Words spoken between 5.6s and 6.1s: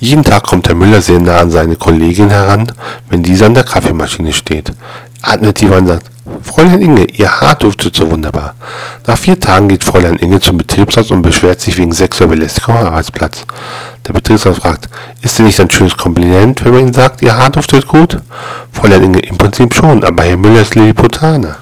und sagt,